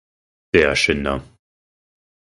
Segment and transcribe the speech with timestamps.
[0.55, 1.23] Der Schinder!